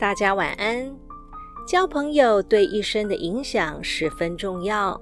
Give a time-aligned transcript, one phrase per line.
[0.00, 0.90] 大家晚安。
[1.68, 4.98] 交朋友对一生的影响十分重要，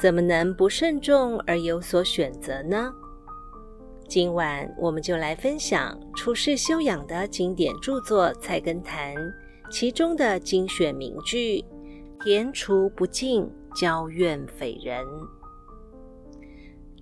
[0.00, 2.90] 怎么能不慎重而有所选择呢？
[4.08, 9.14] 今晚我们就来分享处世修养的经典著作《菜根谭》，
[9.70, 11.62] 其中的精选名句
[12.24, 15.04] ：“田除不敬，交怨匪人。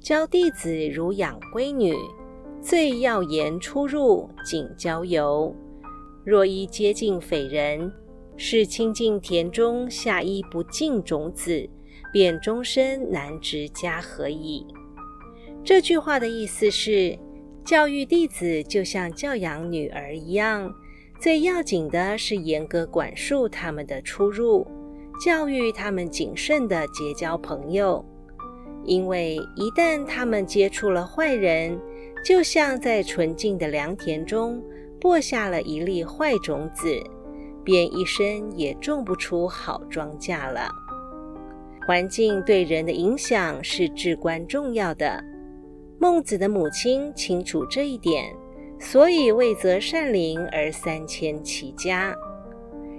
[0.01, 1.95] 教弟子如养闺女，
[2.61, 5.55] 最要言出入，谨交游。”
[6.25, 7.93] 若一接近匪人，
[8.37, 11.69] 是亲近田中下一不净种子，
[12.13, 14.67] 便终身难植家和矣。
[15.65, 17.19] 这句话的意思是，
[17.65, 20.73] 教育弟子就像教养女儿一样，
[21.19, 24.67] 最要紧的是严格管束他们的出入，
[25.23, 28.05] 教育他们谨慎地结交朋友。
[28.85, 31.79] 因为一旦他们接触了坏人，
[32.25, 34.63] 就像在纯净的良田中。
[35.01, 37.03] 播下了一粒坏种子，
[37.65, 40.71] 便一生也种不出好庄稼了。
[41.87, 45.23] 环境对人的影响是至关重要的。
[45.99, 48.35] 孟子的母亲清楚这一点，
[48.79, 52.15] 所以为择善邻而三迁其家。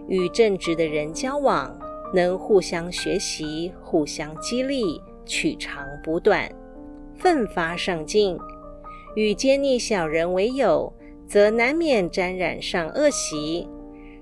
[0.08, 1.76] 与正直的人交往，
[2.14, 6.52] 能互相学习、互相激励，取长补短，
[7.16, 8.38] 奋发上进；
[9.16, 10.92] 与奸逆小人为友。
[11.32, 13.66] 则难免沾染上恶习，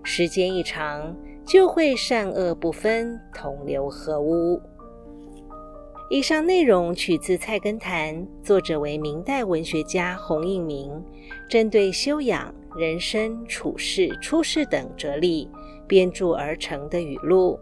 [0.03, 4.61] 时间一长，就会善恶不分，同流合污。
[6.11, 11.03] 以上内容取自《菜根谭》，作者为明代文学家洪应明，
[11.49, 15.49] 针对修养、人生处世、出世等哲理
[15.87, 17.59] 编著而成的语录。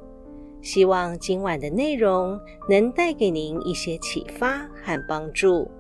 [0.62, 2.38] 希望今晚的内容
[2.68, 5.72] 能带给您一些启发和帮助。